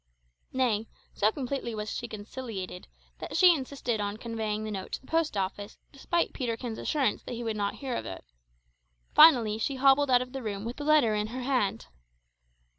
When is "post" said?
5.05-5.37